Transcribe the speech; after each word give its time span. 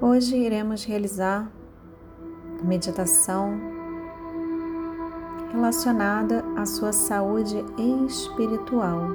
Hoje 0.00 0.36
iremos 0.36 0.84
realizar 0.84 1.50
meditação 2.62 3.58
relacionada 5.50 6.44
à 6.56 6.64
sua 6.64 6.92
saúde 6.92 7.64
espiritual. 8.06 9.08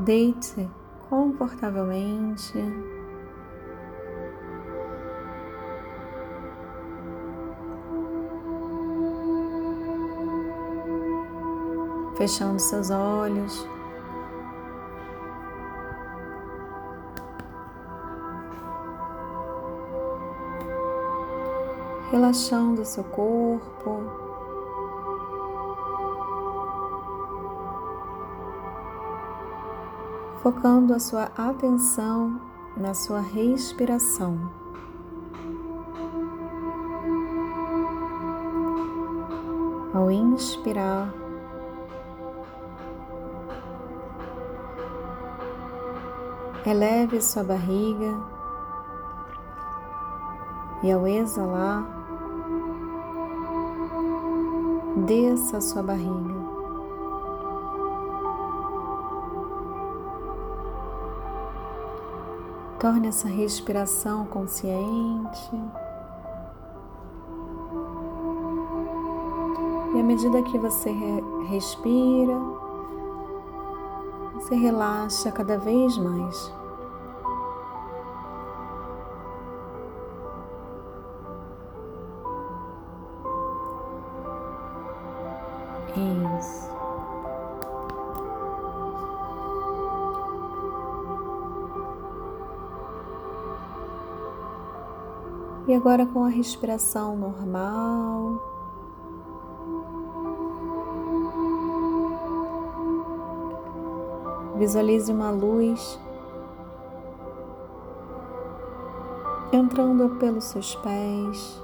Deite 0.00 0.68
confortavelmente. 1.08 2.58
Fechando 12.18 12.60
seus 12.60 12.90
olhos. 12.90 13.71
Relaxando 22.12 22.84
seu 22.84 23.02
corpo. 23.04 24.02
Focando 30.42 30.92
a 30.92 30.98
sua 30.98 31.30
atenção 31.34 32.38
na 32.76 32.92
sua 32.92 33.20
respiração. 33.20 34.38
Ao 39.94 40.10
inspirar, 40.10 41.14
eleve 46.66 47.22
sua 47.22 47.42
barriga 47.42 48.32
e 50.82 50.90
ao 50.90 51.06
exalar, 51.06 52.01
desça 54.96 55.56
a 55.56 55.60
sua 55.60 55.82
barriga. 55.82 56.52
Torne 62.78 63.08
essa 63.08 63.28
respiração 63.28 64.26
consciente. 64.26 65.50
E 69.94 70.00
à 70.00 70.02
medida 70.02 70.42
que 70.42 70.58
você 70.58 70.90
respira, 71.48 72.36
você 74.34 74.54
relaxa 74.54 75.30
cada 75.30 75.58
vez 75.58 75.96
mais. 75.96 76.61
Isso. 85.96 86.72
E 95.68 95.74
agora 95.74 96.04
com 96.04 96.24
a 96.24 96.28
respiração 96.28 97.16
normal. 97.16 98.42
Visualize 104.56 105.12
uma 105.12 105.30
luz 105.30 105.98
entrando 109.52 110.16
pelos 110.18 110.44
seus 110.44 110.74
pés. 110.76 111.62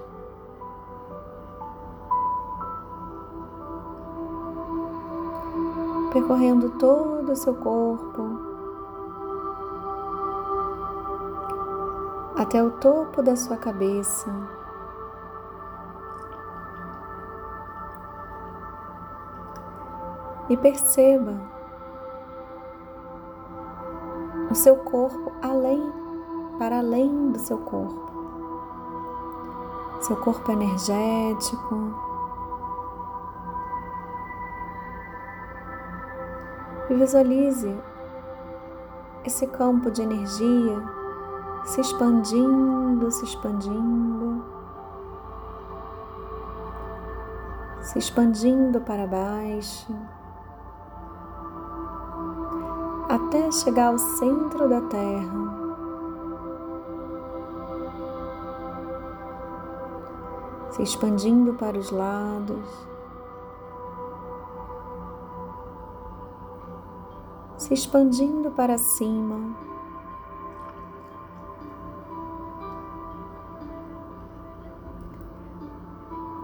Percorrendo 6.12 6.70
todo 6.70 7.32
o 7.32 7.36
seu 7.36 7.54
corpo 7.54 8.48
até 12.38 12.62
o 12.62 12.70
topo 12.70 13.20
da 13.20 13.34
sua 13.34 13.56
cabeça. 13.56 14.30
E 20.48 20.56
perceba 20.56 21.34
o 24.50 24.54
seu 24.54 24.76
corpo 24.76 25.32
além, 25.42 25.92
para 26.58 26.78
além 26.78 27.32
do 27.32 27.38
seu 27.38 27.58
corpo. 27.58 28.08
Seu 30.00 30.16
corpo 30.16 30.50
energético, 30.52 32.07
e 36.90 36.94
visualize 36.94 37.74
esse 39.24 39.46
campo 39.46 39.90
de 39.90 40.02
energia 40.02 40.98
se 41.64 41.80
expandindo, 41.80 43.10
se 43.10 43.24
expandindo, 43.24 44.42
se 47.82 47.98
expandindo 47.98 48.80
para 48.80 49.06
baixo, 49.06 49.94
até 53.08 53.50
chegar 53.50 53.88
ao 53.88 53.98
centro 53.98 54.68
da 54.68 54.80
Terra. 54.82 55.68
Se 60.70 60.82
expandindo 60.82 61.54
para 61.54 61.76
os 61.76 61.90
lados. 61.90 62.88
Se 67.68 67.74
expandindo 67.74 68.50
para 68.52 68.78
cima. 68.78 69.54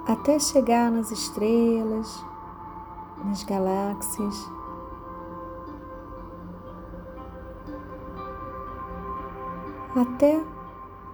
Até 0.06 0.38
chegar 0.38 0.90
nas 0.90 1.10
estrelas, 1.10 2.22
nas 3.24 3.42
galáxias. 3.42 4.50
Até 9.96 10.44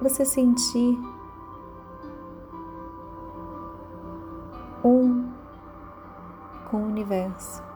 você 0.01 0.25
sentir 0.25 0.99
um 4.85 5.31
com 6.69 6.79
o 6.79 6.87
universo. 6.87 7.70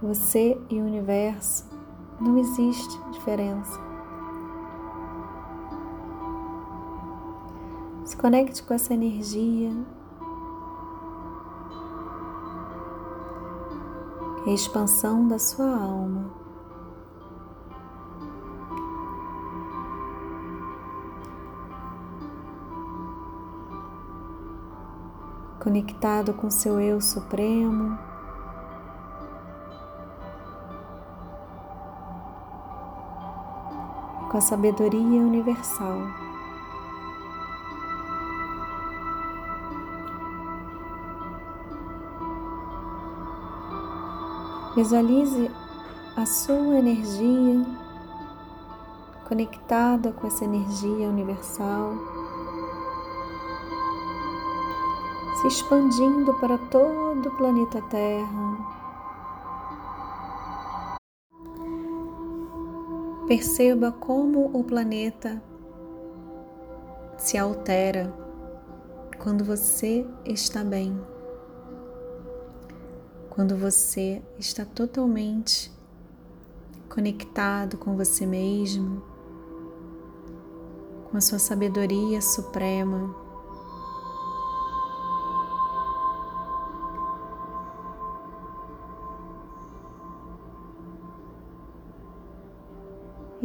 Você 0.00 0.56
e 0.70 0.80
o 0.80 0.84
universo 0.84 1.66
não 2.20 2.38
existe 2.38 2.96
diferença. 3.10 3.80
Se 8.04 8.16
conecte 8.16 8.62
com 8.62 8.74
essa 8.74 8.94
energia. 8.94 9.72
E 14.46 14.50
a 14.50 14.54
expansão 14.54 15.26
da 15.26 15.38
sua 15.38 15.68
alma. 15.68 16.30
Conectado 25.58 26.32
com 26.34 26.48
seu 26.48 26.80
eu 26.80 27.00
supremo. 27.00 28.07
Com 34.30 34.38
a 34.38 34.40
sabedoria 34.40 35.20
universal. 35.20 36.02
Visualize 44.76 45.50
a 46.16 46.24
sua 46.26 46.78
energia 46.78 47.66
conectada 49.28 50.12
com 50.12 50.26
essa 50.26 50.44
energia 50.44 51.08
universal, 51.08 51.94
se 55.40 55.48
expandindo 55.48 56.32
para 56.34 56.56
todo 56.58 57.28
o 57.28 57.36
planeta 57.36 57.82
Terra. 57.90 58.87
Perceba 63.28 63.92
como 63.92 64.58
o 64.58 64.64
planeta 64.64 65.42
se 67.18 67.36
altera 67.36 68.10
quando 69.18 69.44
você 69.44 70.06
está 70.24 70.64
bem, 70.64 70.98
quando 73.28 73.54
você 73.54 74.22
está 74.38 74.64
totalmente 74.64 75.70
conectado 76.88 77.76
com 77.76 77.98
você 77.98 78.24
mesmo, 78.24 79.02
com 81.10 81.18
a 81.18 81.20
sua 81.20 81.38
sabedoria 81.38 82.22
suprema. 82.22 83.14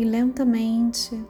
E 0.04 0.06
lentamente, 0.06 1.26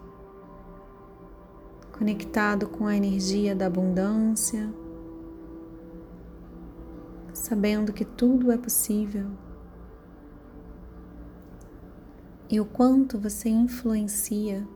conectado 1.95 2.67
com 2.67 2.87
a 2.87 2.95
energia 2.95 3.55
da 3.55 3.67
abundância, 3.67 4.67
sabendo 7.35 7.93
que 7.93 8.03
tudo 8.03 8.51
é 8.51 8.57
possível 8.57 9.27
e 12.49 12.59
o 12.59 12.65
quanto 12.65 13.19
você 13.19 13.47
influencia 13.47 14.67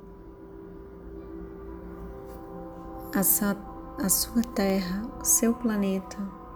a 3.16 3.24
sua, 3.24 3.58
a 3.98 4.10
sua 4.10 4.44
Terra, 4.44 5.08
o 5.20 5.26
seu 5.26 5.56
planeta. 5.56 6.47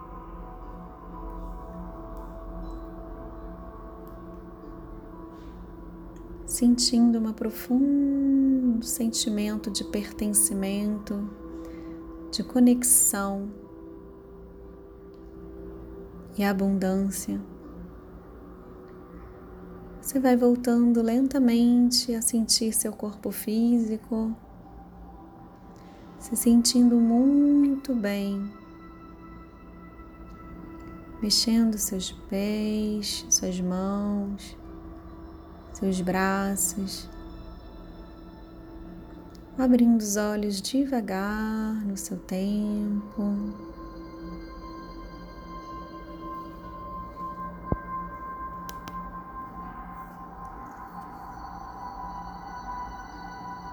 Sentindo 6.52 7.18
um 7.18 7.32
profundo 7.32 8.84
sentimento 8.84 9.70
de 9.70 9.82
pertencimento, 9.84 11.26
de 12.30 12.44
conexão 12.44 13.48
e 16.36 16.44
abundância. 16.44 17.40
Você 19.98 20.20
vai 20.20 20.36
voltando 20.36 21.00
lentamente 21.00 22.14
a 22.14 22.20
sentir 22.20 22.74
seu 22.74 22.92
corpo 22.92 23.30
físico, 23.30 24.36
se 26.18 26.36
sentindo 26.36 26.96
muito 26.96 27.94
bem, 27.94 28.52
mexendo 31.22 31.78
seus 31.78 32.12
pés, 32.12 33.24
suas 33.30 33.58
mãos, 33.58 34.54
seus 35.72 36.00
braços, 36.00 37.08
abrindo 39.58 39.98
os 40.00 40.16
olhos 40.16 40.60
devagar 40.60 41.74
no 41.84 41.96
seu 41.96 42.16
tempo. 42.16 43.71